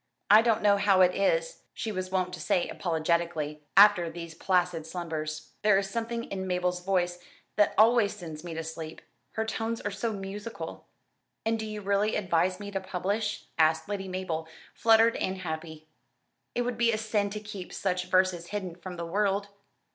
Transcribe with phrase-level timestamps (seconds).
[0.31, 4.87] "I don't know how it is," she was wont to say apologetically, after these placid
[4.87, 5.51] slumbers.
[5.61, 7.19] "There is something in Mabel's voice
[7.55, 9.01] that always sends me to sleep.
[9.33, 10.87] Her tones are so musical."
[11.45, 15.85] "And do you really advise me to publish?" asked Lady Mabel, fluttered and happy.
[16.55, 19.49] "It would be a sin to keep such verses hidden from the world."